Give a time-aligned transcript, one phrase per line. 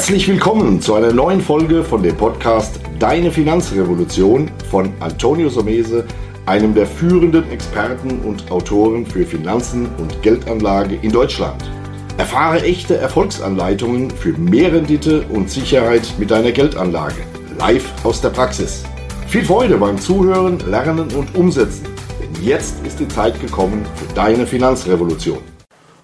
[0.00, 6.06] Herzlich willkommen zu einer neuen Folge von dem Podcast Deine Finanzrevolution von Antonio Somese,
[6.46, 11.70] einem der führenden Experten und Autoren für Finanzen und Geldanlage in Deutschland.
[12.16, 17.22] Erfahre echte Erfolgsanleitungen für mehr Rendite und Sicherheit mit deiner Geldanlage.
[17.58, 18.84] Live aus der Praxis.
[19.28, 21.84] Viel Freude beim Zuhören, Lernen und Umsetzen.
[22.22, 25.42] Denn jetzt ist die Zeit gekommen für deine Finanzrevolution.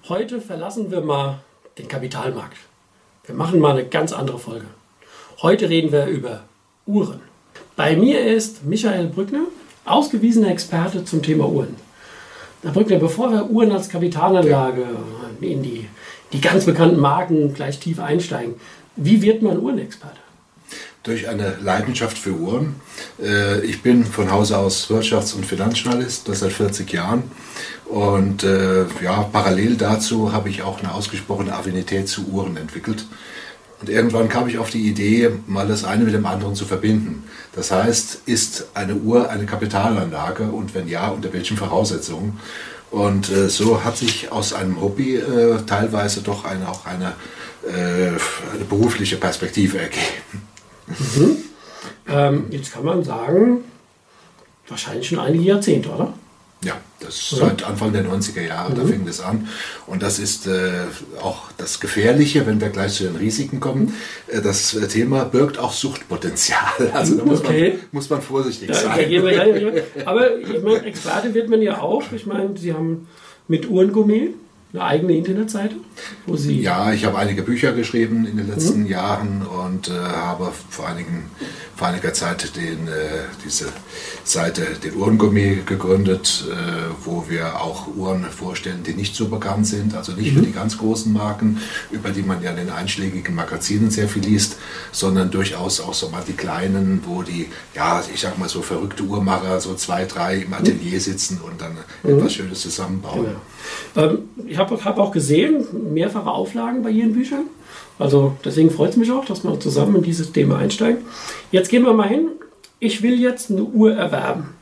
[0.07, 1.39] Heute verlassen wir mal
[1.79, 2.57] den Kapitalmarkt.
[3.27, 4.67] Wir machen mal eine ganz andere Folge.
[5.41, 6.43] Heute reden wir über
[6.85, 7.19] Uhren.
[7.75, 9.43] Bei mir ist Michael Brückner,
[9.83, 11.75] ausgewiesener Experte zum Thema Uhren.
[12.63, 14.85] Herr Brückner, bevor wir Uhren als Kapitalanlage
[15.41, 15.89] in die,
[16.31, 18.55] die ganz bekannten Marken gleich tief einsteigen,
[18.95, 20.21] wie wird man Uhrenexperte?
[21.07, 22.75] Durch eine Leidenschaft für Uhren.
[23.23, 27.23] Äh, ich bin von Hause aus Wirtschafts- und Finanzjournalist, das seit 40 Jahren.
[27.85, 33.05] Und äh, ja, parallel dazu habe ich auch eine ausgesprochene Affinität zu Uhren entwickelt.
[33.79, 37.23] Und irgendwann kam ich auf die Idee, mal das eine mit dem anderen zu verbinden.
[37.55, 42.37] Das heißt, ist eine Uhr eine Kapitalanlage und wenn ja, unter welchen Voraussetzungen?
[42.91, 47.13] Und äh, so hat sich aus einem Hobby äh, teilweise doch eine, auch eine,
[47.65, 50.46] äh, eine berufliche Perspektive ergeben.
[50.87, 51.37] Mhm.
[52.09, 53.63] Ähm, jetzt kann man sagen,
[54.67, 56.13] wahrscheinlich schon einige Jahrzehnte, oder?
[56.63, 58.75] Ja, das ist seit Anfang der 90er Jahre, mhm.
[58.75, 59.47] da fing das an.
[59.85, 60.85] Und das ist äh,
[61.21, 63.93] auch das Gefährliche, wenn wir gleich zu den Risiken kommen.
[64.27, 66.57] Äh, das Thema birgt auch Suchtpotenzial.
[66.93, 67.69] Also da muss, okay.
[67.69, 69.11] man, muss man vorsichtig sein.
[69.11, 69.71] Ja, ja, ja.
[70.05, 72.11] Aber ich meine, Experte wird man ja auch.
[72.11, 73.07] Ich meine, Sie haben
[73.47, 74.33] mit Uhrengourmet
[74.73, 75.75] eine eigene Internetseite?
[76.25, 78.87] Wo Sie ja, ich habe einige Bücher geschrieben in den letzten mhm.
[78.87, 81.25] Jahren und äh, habe vor, einigen,
[81.75, 82.91] vor einiger Zeit den, äh,
[83.45, 83.67] diese
[84.25, 86.55] Seite, den Uhrengummi gegründet, äh,
[87.05, 90.39] wo wir auch Uhren vorstellen, die nicht so bekannt sind, also nicht mhm.
[90.39, 94.23] für die ganz großen Marken, über die man ja in den einschlägigen Magazinen sehr viel
[94.23, 94.57] liest,
[94.91, 99.03] sondern durchaus auch so mal die kleinen, wo die, ja, ich sag mal so verrückte
[99.03, 102.17] Uhrmacher, so zwei, drei im Atelier sitzen und dann mhm.
[102.17, 103.27] etwas Schönes zusammenbauen.
[103.27, 103.41] Genau.
[103.95, 107.45] Ähm, ich habe hab auch gesehen, mehrfache Auflagen bei Ihren Büchern.
[107.99, 110.99] Also deswegen freut es mich auch, dass wir zusammen in dieses Thema einsteigen.
[111.51, 112.29] Jetzt gehen wir mal hin
[112.79, 114.53] ich will jetzt eine Uhr erwerben.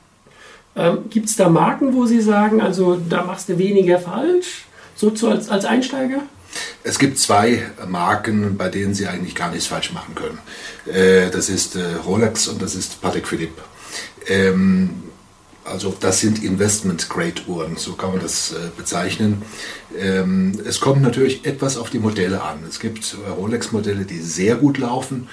[0.75, 5.09] Ähm, Gibt es da Marken, wo Sie sagen, also da machst du weniger falsch, so
[5.09, 6.23] zu, als, als Einsteiger?
[6.84, 10.39] Es gibt zwei Marken, bei denen Sie eigentlich gar nichts falsch machen können.
[10.85, 13.61] Äh, das ist äh, Rolex und das ist Patek Philippe.
[15.66, 19.42] Also das sind Investment-Grade-Uhren, so kann man das äh, bezeichnen.
[19.98, 22.59] Ähm, es kommt natürlich etwas auf die Modelle an.
[22.70, 25.28] Es gibt Rolex-Modelle, die sehr gut laufen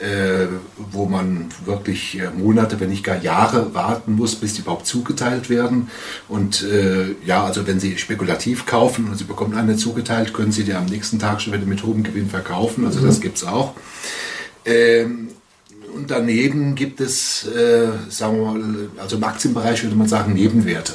[0.00, 0.46] äh,
[0.92, 5.50] wo man wirklich äh, Monate, wenn nicht gar Jahre warten muss, bis die überhaupt zugeteilt
[5.50, 5.90] werden.
[6.28, 10.64] Und äh, ja, also wenn Sie spekulativ kaufen und Sie bekommen eine zugeteilt, können Sie
[10.64, 12.86] die am nächsten Tag schon wieder mit hohem Gewinn verkaufen.
[12.86, 13.06] Also mhm.
[13.06, 13.74] das gibt es auch.
[14.64, 15.28] Ähm,
[15.94, 20.94] und daneben gibt es, äh, sagen wir mal, also im Aktienbereich würde man sagen, Nebenwerte.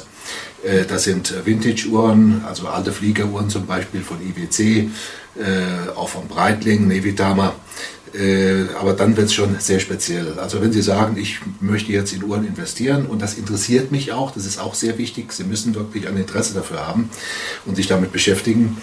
[0.64, 4.90] Äh, das sind Vintage-Uhren, also alte Fliegeruhren zum Beispiel von IWC,
[5.36, 7.54] äh, auch von Breitling, Nevitama.
[8.14, 10.38] Äh, aber dann wird es schon sehr speziell.
[10.38, 14.30] Also wenn Sie sagen, ich möchte jetzt in Uhren investieren und das interessiert mich auch,
[14.30, 17.10] das ist auch sehr wichtig, Sie müssen wirklich ein Interesse dafür haben
[17.66, 18.76] und sich damit beschäftigen,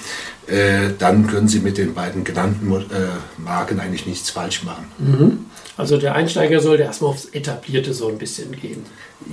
[0.47, 2.81] äh, dann können Sie mit den beiden genannten äh,
[3.37, 4.85] Marken eigentlich nichts falsch machen.
[4.97, 5.45] Mhm.
[5.77, 8.83] Also der Einsteiger sollte erstmal aufs Etablierte so ein bisschen gehen.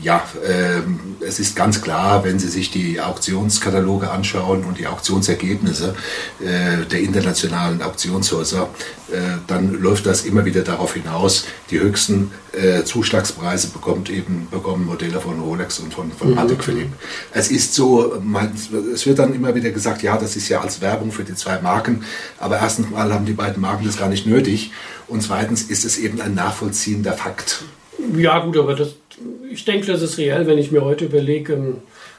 [0.01, 0.81] Ja, äh,
[1.25, 5.95] es ist ganz klar, wenn Sie sich die Auktionskataloge anschauen und die Auktionsergebnisse
[6.41, 8.69] äh, der internationalen Auktionshäuser,
[9.11, 9.17] äh,
[9.47, 15.21] dann läuft das immer wieder darauf hinaus, die höchsten äh, Zuschlagspreise bekommt eben, bekommen Modelle
[15.21, 16.35] von Rolex und von, von mhm.
[16.35, 16.93] Patek Philippe.
[17.33, 18.53] Es ist so, man,
[18.93, 21.61] es wird dann immer wieder gesagt, ja, das ist ja als Werbung für die zwei
[21.61, 22.05] Marken,
[22.39, 24.73] aber erstens mal haben die beiden Marken das gar nicht nötig
[25.07, 27.65] und zweitens ist es eben ein nachvollziehender Fakt.
[28.15, 28.95] Ja gut, aber das,
[29.51, 31.77] ich denke, das ist reell, wenn ich mir heute überlege,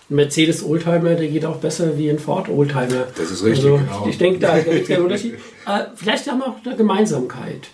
[0.10, 3.08] Mercedes Oldtimer, der geht auch besser wie ein Ford Oldtimer.
[3.16, 4.08] Das ist richtig, also, genau.
[4.10, 5.36] Ich, denke, da gibt es keinen Unterschied.
[5.68, 7.68] Äh, vielleicht haben wir auch eine Gemeinsamkeit.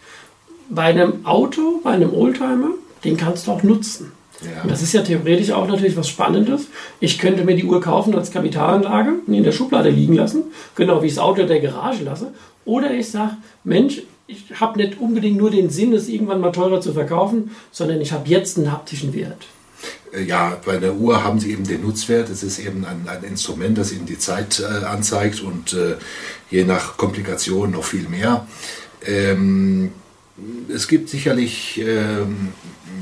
[0.70, 2.72] Bei einem Auto, bei einem Oldtimer,
[3.06, 4.12] den kannst du auch nutzen.
[4.42, 4.68] Ja.
[4.68, 6.68] Das ist ja theoretisch auch natürlich was Spannendes.
[7.00, 10.44] Ich könnte mir die Uhr kaufen als Kapitalanlage und in der Schublade liegen lassen,
[10.76, 12.34] genau wie ich das Auto in der Garage lasse.
[12.66, 16.82] Oder ich sage, Mensch, ich habe nicht unbedingt nur den Sinn, es irgendwann mal teurer
[16.82, 19.46] zu verkaufen, sondern ich habe jetzt einen haptischen Wert.
[20.14, 22.30] Äh, ja, bei der Uhr haben sie eben den Nutzwert.
[22.30, 25.96] Es ist eben ein, ein Instrument, das ihnen die Zeit äh, anzeigt und äh,
[26.50, 28.48] je nach Komplikation noch viel mehr.
[29.06, 29.92] Ähm,
[30.74, 32.50] es gibt sicherlich ähm,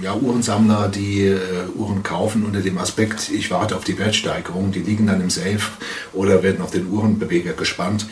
[0.01, 1.39] ja, Uhrensammler, die äh,
[1.75, 5.61] Uhren kaufen unter dem Aspekt, ich warte auf die Wertsteigerung, die liegen dann im Safe
[6.13, 8.07] oder werden auf den Uhrenbeweger gespannt.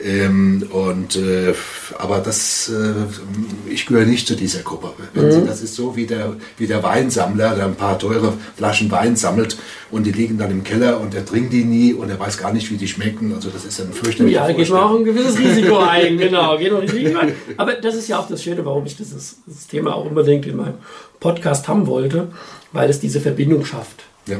[0.00, 1.54] Ähm, und, äh,
[1.98, 4.92] aber das, äh, ich gehöre nicht zu dieser Gruppe.
[5.14, 5.32] Mhm.
[5.32, 9.16] Sie, das ist so wie der, wie der Weinsammler, der ein paar teure Flaschen Wein
[9.16, 9.56] sammelt
[9.90, 12.52] und die liegen dann im Keller und er trinkt die nie und er weiß gar
[12.52, 13.32] nicht, wie die schmecken.
[13.34, 14.34] Also das ist ein fürchterlich.
[14.34, 16.56] Ja, da geht man auch ein gewisses Risiko ein, genau.
[16.58, 17.32] Geht auch Risiko ein.
[17.56, 20.56] Aber das ist ja auch das Schöne, warum ich dieses, dieses Thema auch unbedingt in
[20.56, 20.74] meinem
[21.18, 22.28] Podcast haben wollte,
[22.72, 24.04] weil es diese Verbindung schafft.
[24.26, 24.36] Ja.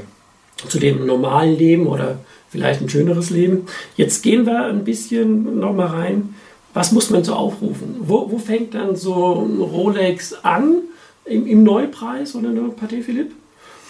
[0.67, 2.19] Zu dem normalen Leben oder
[2.51, 3.67] vielleicht ein schöneres Leben.
[3.97, 6.35] Jetzt gehen wir ein bisschen nochmal rein.
[6.75, 7.97] Was muss man so aufrufen?
[8.01, 10.79] Wo, wo fängt dann so ein Rolex an
[11.25, 13.33] im, im Neupreis oder eine Patek Philippe?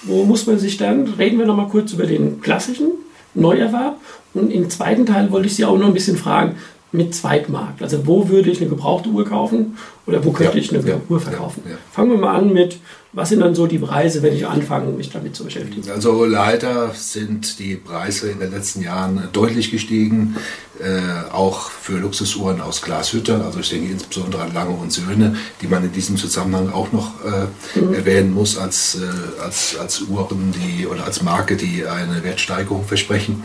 [0.03, 2.93] Wo muss man sich dann, reden wir nochmal kurz über den klassischen
[3.35, 4.01] Neuerwerb.
[4.35, 6.57] Und im zweiten Teil wollte ich Sie auch noch ein bisschen fragen,
[6.91, 7.83] mit Zweitmarkt.
[7.83, 9.77] Also wo würde ich eine gebrauchte Uhr kaufen
[10.07, 11.63] oder wo könnte ja, ich eine ja, Uhr verkaufen?
[11.69, 12.79] Ja, Fangen wir mal an mit,
[13.13, 15.91] was sind dann so die Preise, wenn ich anfange, mich damit zu beschäftigen?
[15.91, 20.37] Also leider sind die Preise in den letzten Jahren deutlich gestiegen,
[20.81, 23.45] äh, auch für Luxusuhren aus Glashütte.
[23.45, 27.13] Also ich denke insbesondere an Lange und Söhne, die man in diesem Zusammenhang auch noch
[27.25, 27.93] äh, mhm.
[27.93, 33.43] erwähnen muss als, äh, als, als Uhren die, oder als Marke, die eine Wertsteigerung versprechen.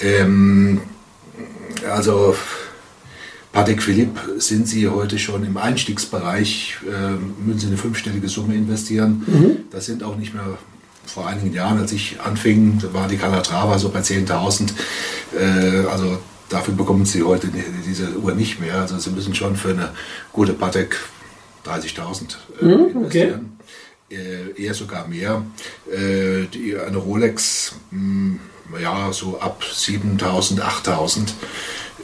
[0.00, 0.80] Ähm,
[1.90, 2.34] also
[3.52, 9.24] Patek Philippe sind Sie heute schon im Einstiegsbereich, äh, müssen Sie eine fünfstellige Summe investieren.
[9.26, 9.56] Mhm.
[9.70, 10.58] Das sind auch nicht mehr
[11.04, 14.72] vor einigen Jahren, als ich anfing, da war die Calatrava so bei 10.000.
[15.38, 16.18] Äh, also
[16.48, 17.48] dafür bekommen Sie heute
[17.86, 18.76] diese Uhr nicht mehr.
[18.76, 19.90] Also Sie müssen schon für eine
[20.32, 20.96] gute Patek
[21.66, 23.58] 30.000 äh, mhm, investieren.
[24.08, 24.16] Okay.
[24.56, 25.42] Äh, eher sogar mehr.
[25.90, 28.40] Äh, die, eine Rolex, mh, hm,
[28.80, 31.32] ja, so ab 7.000, 8.000.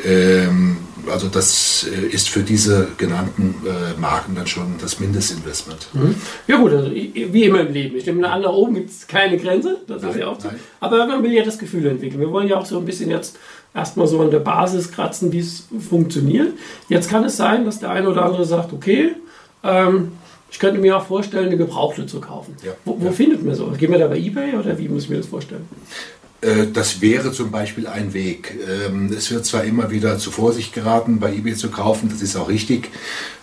[0.05, 0.78] Ähm,
[1.11, 5.89] also das äh, ist für diese genannten äh, Marken dann schon das Mindestinvestment.
[5.93, 6.15] Mhm.
[6.47, 7.97] Ja gut, also wie immer im Leben.
[7.97, 10.49] Ich nehme an, da oben gibt es keine Grenze, das nein, ist ja auch so.
[10.81, 12.21] Aber man will ja das Gefühl entwickeln.
[12.21, 13.39] Wir wollen ja auch so ein bisschen jetzt
[13.75, 16.53] erstmal so an der Basis kratzen, wie es funktioniert.
[16.89, 19.13] Jetzt kann es sein, dass der eine oder andere sagt, okay,
[19.63, 20.13] ähm,
[20.51, 22.57] ich könnte mir auch vorstellen, eine Gebrauchte zu kaufen.
[22.65, 23.13] Ja, wo, wo ja.
[23.13, 23.67] findet man so?
[23.67, 25.69] Gehen wir da bei eBay oder wie muss ich mir das vorstellen?
[26.41, 28.57] Äh, das wäre zum Beispiel ein Weg.
[28.69, 32.37] Ähm, es wird zwar immer wieder zu Vorsicht geraten, bei eBay zu kaufen, das ist
[32.37, 32.91] auch richtig,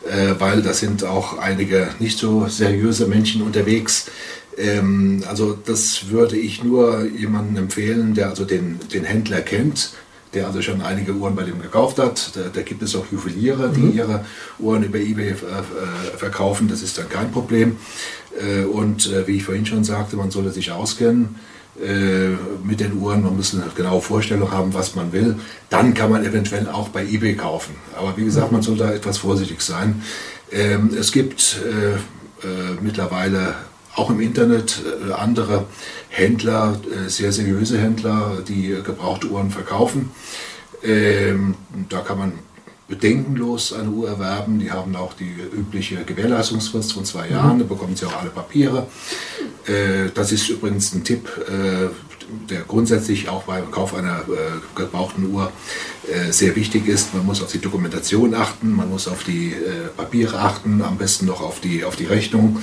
[0.10, 4.06] äh, weil da sind auch einige nicht so seriöse Menschen unterwegs.
[4.58, 9.92] Ähm, also das würde ich nur jemandem empfehlen, der also den, den Händler kennt,
[10.34, 12.32] der also schon einige Uhren bei dem gekauft hat.
[12.36, 13.98] Da, da gibt es auch Juweliere, die mhm.
[13.98, 14.26] ihre
[14.58, 15.36] Uhren über eBay äh,
[16.18, 17.78] verkaufen, das ist dann kein Problem.
[18.74, 21.36] und wie ich vorhin schon sagte, man sollte sich auskennen
[22.64, 25.36] mit den Uhren, man muss eine genaue Vorstellung haben, was man will.
[25.70, 27.76] Dann kann man eventuell auch bei eBay kaufen.
[27.98, 30.02] Aber wie gesagt, man soll da etwas vorsichtig sein.
[30.52, 31.96] Ähm, es gibt äh,
[32.48, 33.56] äh, mittlerweile
[33.96, 34.82] auch im Internet
[35.18, 35.66] andere
[36.10, 36.78] Händler,
[37.08, 40.12] sehr seriöse Händler, die gebrauchte Uhren verkaufen.
[40.84, 41.56] Ähm,
[41.88, 42.34] da kann man
[42.88, 44.60] bedenkenlos eine Uhr erwerben.
[44.60, 47.60] Die haben auch die übliche Gewährleistungsfrist von zwei Jahren.
[47.60, 48.88] Da bekommen sie auch alle Papiere.
[49.66, 51.88] Äh, das ist übrigens ein Tipp, äh,
[52.50, 55.52] der grundsätzlich auch beim Kauf einer äh, gebrauchten Uhr
[56.30, 57.16] sehr wichtig ist.
[57.16, 59.56] Man muss auf die Dokumentation achten, man muss auf die
[59.98, 62.60] Papiere achten, am besten noch auf die, auf die Rechnung.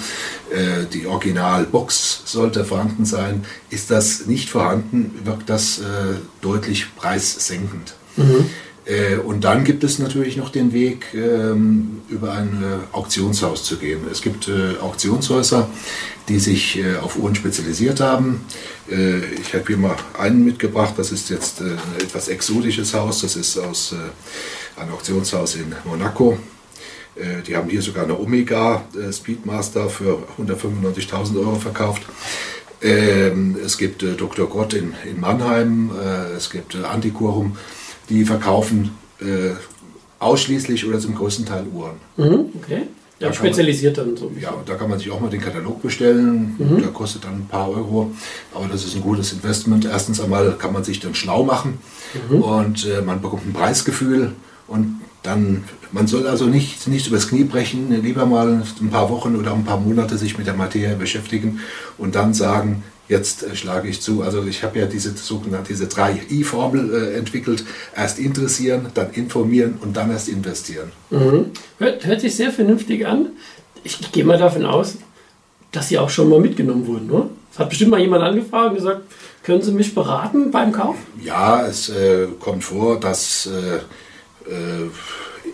[0.93, 3.45] Die Originalbox sollte vorhanden sein.
[3.69, 5.81] Ist das nicht vorhanden, wirkt das
[6.41, 7.95] deutlich preissenkend.
[8.17, 8.49] Mhm.
[8.85, 13.77] Äh, und dann gibt es natürlich noch den Weg, ähm, über ein äh, Auktionshaus zu
[13.77, 14.01] gehen.
[14.11, 15.69] Es gibt äh, Auktionshäuser,
[16.29, 18.43] die sich auf Uhren spezialisiert haben.
[18.87, 23.59] Ich habe hier mal einen mitgebracht, das ist jetzt ein etwas exotisches Haus, das ist
[23.59, 23.93] aus
[24.77, 26.39] einem Auktionshaus in Monaco.
[27.45, 32.03] Die haben hier sogar eine Omega Speedmaster für 195.000 Euro verkauft.
[32.81, 34.49] Ähm, es gibt Dr.
[34.49, 35.91] Gott in Mannheim,
[36.37, 37.57] es gibt Antiquorum
[38.09, 38.91] die verkaufen
[39.21, 39.51] äh,
[40.19, 41.97] ausschließlich oder zum größten Teil Uhren.
[42.17, 42.83] Mhm, okay.
[43.19, 44.33] Ja, da spezialisiert man, dann so.
[44.41, 46.57] Ja, da kann man sich auch mal den Katalog bestellen.
[46.59, 46.81] Mhm.
[46.81, 48.11] Der kostet dann ein paar Euro.
[48.53, 49.85] Aber das ist ein gutes Investment.
[49.85, 51.79] Erstens einmal kann man sich dann schlau machen
[52.29, 52.43] mhm.
[52.43, 54.33] und äh, man bekommt ein Preisgefühl.
[54.67, 59.37] Und dann, man soll also nicht, nicht übers Knie brechen, lieber mal ein paar Wochen
[59.37, 61.61] oder ein paar Monate sich mit der Materie beschäftigen
[61.97, 64.23] und dann sagen, jetzt äh, schlage ich zu.
[64.23, 67.65] Also ich habe ja diese sogenannte diese 3i-Formel äh, entwickelt.
[67.97, 70.91] Erst interessieren, dann informieren und dann erst investieren.
[71.11, 71.53] Mhm.
[71.79, 73.31] Hört, hört sich sehr vernünftig an.
[73.85, 74.97] Ich, ich gehe mal davon aus,
[75.71, 77.29] dass Sie auch schon mal mitgenommen wurden, oder?
[77.53, 79.03] Es hat bestimmt mal jemand angefragt und gesagt,
[79.43, 80.97] können Sie mich beraten beim Kauf?
[81.23, 83.81] Ja, es äh, kommt vor, dass äh,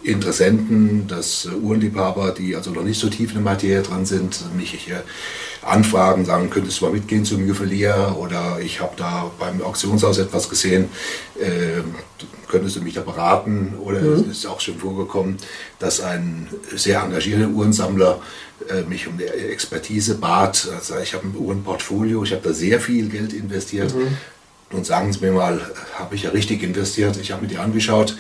[0.03, 4.55] Interessenten, dass äh, Uhrenliebhaber, die also noch nicht so tief in der Materie dran sind,
[4.57, 5.03] mich hier
[5.63, 10.49] anfragen, sagen, könntest du mal mitgehen zum Juwelier oder ich habe da beim Auktionshaus etwas
[10.49, 10.89] gesehen,
[11.39, 11.83] äh,
[12.49, 14.13] könntest du mich da beraten oder mhm.
[14.31, 15.37] es ist auch schon vorgekommen,
[15.79, 18.21] dass ein sehr engagierter Uhrensammler
[18.69, 20.69] äh, mich um eine Expertise bat.
[20.75, 23.95] Also ich habe ein Uhrenportfolio, ich habe da sehr viel Geld investiert.
[23.95, 24.17] Mhm.
[24.71, 25.61] Und sagen Sie mir mal,
[25.95, 27.17] habe ich ja richtig investiert?
[27.17, 28.17] Ich habe mir die angeschaut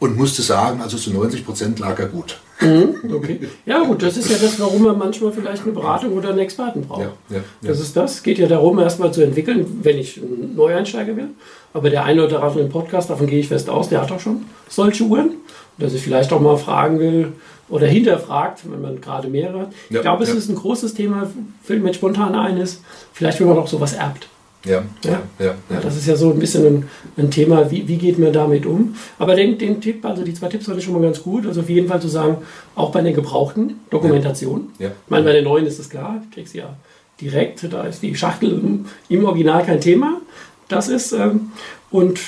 [0.00, 2.40] und musste sagen, also zu 90 Prozent lag er gut.
[2.60, 3.40] Mhm, okay.
[3.64, 6.82] Ja gut, das ist ja das, warum man manchmal vielleicht eine Beratung oder einen Experten
[6.82, 7.02] braucht.
[7.02, 7.42] Ja, ja, ja.
[7.62, 8.22] Das ist das.
[8.22, 11.28] Geht ja darum, erstmal zu entwickeln, wenn ich ein Neueinsteiger will.
[11.72, 14.20] Aber der eine oder andere im Podcast, davon gehe ich fest aus, der hat auch
[14.20, 15.36] schon solche Uhren.
[15.78, 17.32] Dass ich vielleicht auch mal fragen will
[17.70, 19.72] oder hinterfragt, wenn man gerade mehrere hat.
[19.88, 21.30] Ich glaube, es ist ein großes Thema,
[21.62, 24.28] fällt mir spontan ein, ist, vielleicht wenn man auch sowas erbt.
[24.64, 27.96] Ja, ja, ja, ja, Das ist ja so ein bisschen ein, ein Thema, wie, wie
[27.96, 28.94] geht man damit um.
[29.18, 31.46] Aber den, den Tipp, also die zwei Tipps ich schon mal ganz gut.
[31.46, 32.38] Also auf jeden Fall zu sagen,
[32.74, 34.68] auch bei den gebrauchten Dokumentation.
[34.78, 34.88] Ja.
[34.88, 36.76] Ich meine, bei den neuen ist es klar, ich kriege sie ja
[37.20, 40.20] direkt, da ist die Schachtel im Original kein Thema.
[40.68, 41.52] Das ist, ähm,
[41.90, 42.20] und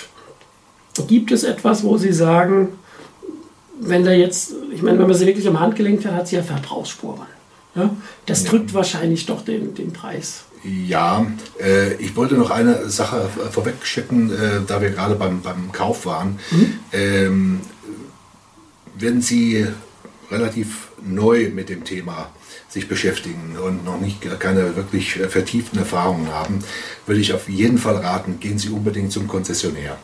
[1.06, 2.68] gibt es etwas, wo Sie sagen,
[3.78, 6.42] wenn da jetzt, ich meine, wenn man sie wirklich am Handgelenk hat, hat sie ja
[6.42, 7.26] Verbrauchsspuren.
[7.74, 7.90] Ja?
[8.26, 11.26] Das drückt wahrscheinlich doch den, den Preis ja,
[11.61, 16.07] äh, ich wollte noch eine Sache vorweg schicken, äh, da wir gerade beim, beim Kauf
[16.07, 16.38] waren.
[16.50, 16.78] Mhm.
[16.92, 17.61] Ähm,
[18.97, 19.66] wenn Sie
[20.31, 22.31] relativ neu mit dem Thema
[22.69, 26.61] sich beschäftigen und noch nicht keine wirklich vertieften Erfahrungen haben,
[27.07, 29.99] würde ich auf jeden Fall raten, gehen Sie unbedingt zum Konzessionär.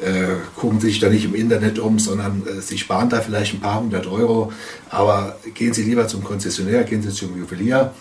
[0.00, 3.54] Äh, gucken Sie sich da nicht im Internet um, sondern äh, Sie sparen da vielleicht
[3.54, 4.52] ein paar hundert Euro,
[4.88, 7.94] aber gehen Sie lieber zum Konzessionär, gehen Sie zum Juwelier,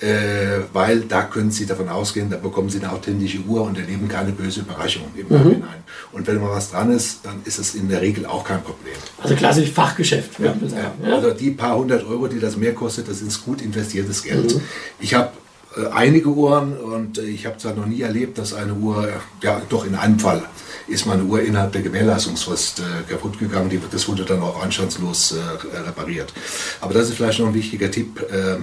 [0.00, 4.08] äh, weil da können Sie davon ausgehen, da bekommen Sie eine authentische Uhr und erleben
[4.08, 5.34] keine böse Überraschung im mhm.
[5.34, 5.84] Nachhinein.
[6.12, 8.94] Und wenn mal was dran ist, dann ist es in der Regel auch kein Problem.
[9.22, 11.14] Also klassisch Fachgeschäft, ja, ja.
[11.14, 14.54] Also die paar hundert Euro, die das mehr kostet, das ist gut investiertes Geld.
[14.54, 14.60] Mhm.
[15.00, 15.32] Ich habe
[15.76, 19.08] äh, einige Uhren und äh, ich habe zwar noch nie erlebt, dass eine Uhr,
[19.42, 20.42] ja doch in einem Fall,
[20.88, 23.68] ist meine Uhr innerhalb der Gewährleistungsfrist äh, kaputt gegangen.
[23.68, 26.32] Die, das wurde dann auch anstandslos äh, repariert.
[26.80, 28.20] Aber das ist vielleicht noch ein wichtiger Tipp.
[28.32, 28.58] Äh, äh,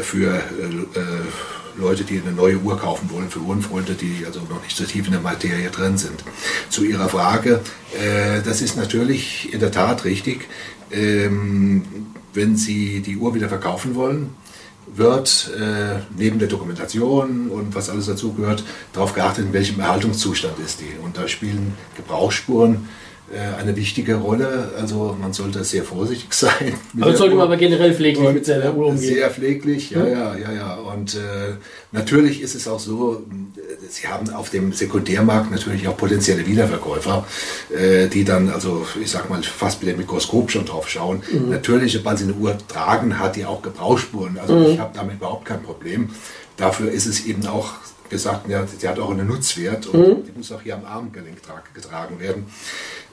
[0.00, 1.02] für äh, äh,
[1.76, 5.06] Leute, die eine neue Uhr kaufen wollen, für Uhrenfreunde, die also noch nicht so tief
[5.06, 6.22] in der Materie drin sind.
[6.70, 7.60] Zu Ihrer Frage,
[8.44, 10.46] das ist natürlich in der Tat richtig.
[10.92, 11.82] Ähm,
[12.32, 14.36] wenn Sie die Uhr wieder verkaufen wollen,
[14.86, 18.62] wird äh, neben der Dokumentation und was alles dazugehört,
[18.92, 20.98] darauf geachtet, in welchem Erhaltungszustand ist die.
[21.02, 22.78] Und da spielen Gebrauchsspuren äh,
[23.60, 24.72] eine wichtige Rolle.
[24.78, 26.74] Also man sollte sehr vorsichtig sein.
[27.00, 29.14] Aber sollte man aber generell pfleglich mit seiner Uhr umgehen.
[29.14, 30.74] Sehr pfleglich, ja, ja, ja, ja.
[30.74, 31.54] Und äh,
[31.92, 33.24] natürlich ist es auch so,
[33.88, 37.26] Sie haben auf dem Sekundärmarkt natürlich auch potenzielle Wiederverkäufer,
[37.74, 41.22] äh, die dann, also ich sag mal, fast mit dem Mikroskop schon drauf schauen.
[41.30, 41.50] Mhm.
[41.50, 44.38] Natürlich, sobald sie eine Uhr tragen, hat die auch Gebrauchsspuren.
[44.38, 44.66] Also mhm.
[44.66, 46.10] ich habe damit überhaupt kein Problem.
[46.56, 47.72] Dafür ist es eben auch
[48.10, 50.24] gesagt, ja, sie hat auch einen Nutzwert und mhm.
[50.24, 51.38] die muss auch hier am Armgelenk
[51.74, 52.46] getragen werden.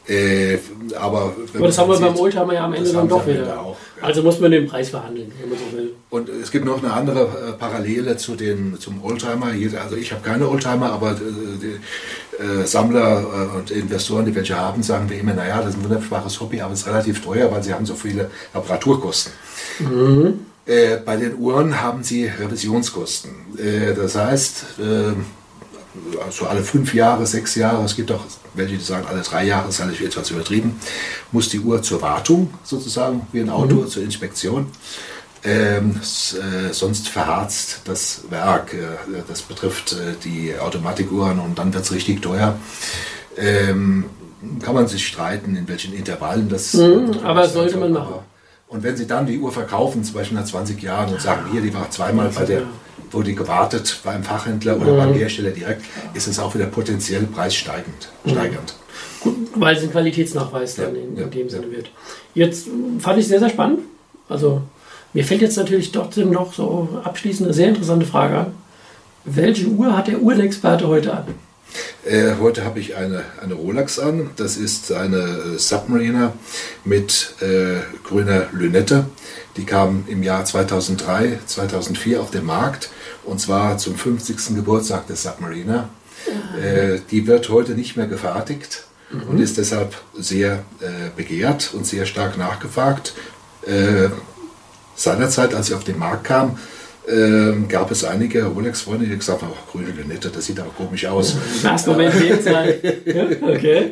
[0.07, 0.57] Äh,
[1.00, 3.60] aber, aber das haben wir beim Oldtimer ja am Ende dann doch wieder.
[3.60, 4.03] Auch, ja.
[4.03, 5.93] Also muss man den Preis verhandeln, wenn man so will.
[6.10, 9.51] Und es gibt noch eine andere äh, Parallele zu den, zum Oldtimer.
[9.79, 11.15] Also ich habe keine Oldtimer, aber äh,
[11.62, 15.83] die, äh, Sammler und Investoren, die welche haben, sagen wir immer, naja, das ist ein
[15.83, 19.31] wunderbares Hobby, aber es ist relativ teuer, weil sie haben so viele Reparaturkosten.
[19.79, 20.39] Mhm.
[20.65, 23.32] Äh, bei den Uhren haben sie Revisionskosten.
[23.96, 24.65] das heißt,
[26.30, 29.68] so alle fünf Jahre, sechs Jahre, es gibt auch welche, die sagen, alle drei Jahre,
[29.68, 30.80] das ist alles etwas übertrieben,
[31.32, 33.88] muss die Uhr zur Wartung sozusagen, wie ein Auto, mhm.
[33.88, 34.68] zur Inspektion.
[35.44, 38.74] Ähm, äh, sonst verharzt das Werk.
[38.74, 42.58] Äh, das betrifft äh, die Automatikuhren und dann wird es richtig teuer.
[43.38, 44.06] Ähm,
[44.62, 46.74] kann man sich streiten, in welchen Intervallen das.
[46.74, 48.15] Mhm, aber sollte man machen.
[48.72, 51.62] Und wenn Sie dann die Uhr verkaufen, zum Beispiel nach 20 Jahren und sagen, hier,
[51.62, 52.63] die war zweimal bei der
[53.12, 54.98] wurde die gewartet beim Fachhändler oder mhm.
[54.98, 58.08] beim Hersteller direkt, ist es auch wieder potenziell preissteigend.
[58.24, 58.38] Mhm.
[59.20, 61.51] Gut, weil es ein Qualitätsnachweis dann ja, in, in, dem ja.
[61.51, 61.92] Sinne wird.
[62.34, 63.80] Jetzt fand ich sehr, sehr spannend.
[64.30, 64.62] Also
[65.12, 68.54] mir fällt jetzt natürlich trotzdem noch so abschließend eine sehr interessante Frage an.
[69.25, 71.25] Welche Uhr hat der Uhrenexperte heute an?
[72.03, 74.31] Äh, heute habe ich eine, eine Rolex an.
[74.36, 76.34] Das ist eine äh, Submariner
[76.84, 79.05] mit äh, grüner Lünette.
[79.55, 82.89] Die kam im Jahr 2003, 2004 auf den Markt
[83.24, 84.55] und zwar zum 50.
[84.55, 85.89] Geburtstag des Submariner.
[86.60, 89.24] Äh, die wird heute nicht mehr gefertigt mhm.
[89.24, 93.13] und ist deshalb sehr äh, begehrt und sehr stark nachgefragt.
[93.65, 94.10] Äh,
[94.96, 96.58] seinerzeit, als sie auf den Markt kam,
[97.10, 101.36] ähm, gab es einige Rolex-Freunde, die gesagt haben, grüne Lünette, das sieht aber komisch aus.
[101.63, 102.13] Was, Moment,
[103.41, 103.91] okay.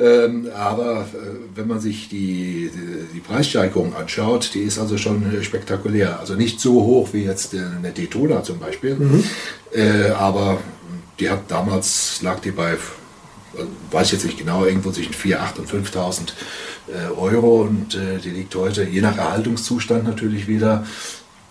[0.00, 5.34] ähm, aber äh, wenn man sich die, die, die, Preissteigerung anschaut, die ist also schon
[5.34, 6.20] äh, spektakulär.
[6.20, 9.24] Also nicht so hoch wie jetzt eine Daytona zum Beispiel, mhm.
[9.72, 10.58] äh, aber
[11.18, 12.76] die hat damals, lag die bei,
[13.90, 16.32] weiß ich jetzt nicht genau, irgendwo zwischen 4.000, 8.000 und 5.000
[16.86, 20.84] äh, Euro und äh, die liegt heute, je nach Erhaltungszustand natürlich wieder,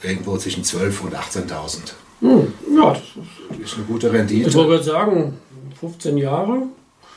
[0.04, 1.78] irgendwo zwischen 12.000 und 18.000.
[2.22, 4.50] Hm, ja, das ist eine gute Rendite.
[4.50, 5.38] Ich wollte sagen,
[5.80, 6.64] 15 Jahre.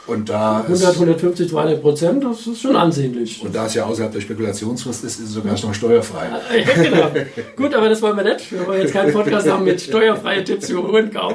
[0.06, 3.42] Und da 100, 150, 200 Prozent, das ist schon ansehnlich.
[3.44, 6.28] Und da es ja außerhalb der Spekulationsfrist ist, ist es sogar noch steuerfrei.
[6.56, 7.10] Ja, genau.
[7.56, 8.52] Gut, aber das wollen wir nicht.
[8.52, 11.34] Wir wollen jetzt keinen Podcast haben mit steuerfreien Tipps für Uhrenkauf.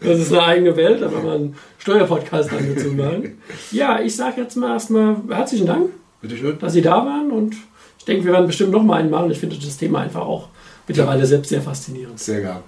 [0.00, 3.38] Das ist eine eigene Welt, wollen wir einen Steuerpodcast dazu machen.
[3.72, 5.90] Ja, ich sage jetzt mal erstmal herzlichen Dank,
[6.22, 7.56] Bitte dass Sie da waren und
[7.98, 9.30] ich denke, wir werden bestimmt noch mal einen machen.
[9.32, 10.48] Ich finde das Thema einfach auch
[10.86, 12.18] mittlerweile selbst sehr faszinierend.
[12.18, 12.62] Sehr gern.